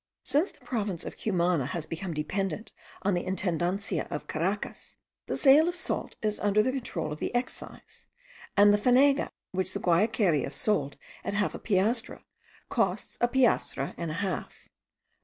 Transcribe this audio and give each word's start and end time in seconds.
Since 0.23 0.49
the 0.49 0.65
province 0.65 1.05
of 1.05 1.15
Cumana 1.15 1.67
has 1.67 1.85
become 1.85 2.11
dependent 2.15 2.71
on 3.03 3.13
the 3.13 3.23
intendancia 3.23 4.07
of 4.11 4.25
Caracas, 4.25 4.95
the 5.27 5.35
sale 5.37 5.67
of 5.67 5.75
salt 5.75 6.15
is 6.23 6.39
under 6.39 6.63
the 6.63 6.71
control 6.71 7.13
of 7.13 7.19
the 7.19 7.29
excise; 7.35 8.07
and 8.57 8.73
the 8.73 8.79
fanega, 8.79 9.29
which 9.51 9.73
the 9.73 9.79
Guayquerias 9.79 10.53
sold 10.55 10.97
at 11.23 11.35
half 11.35 11.53
a 11.53 11.59
piastre, 11.59 12.23
costs 12.67 13.19
a 13.21 13.27
piastre 13.27 13.93
and 13.95 14.09
a 14.09 14.15
half. 14.15 14.67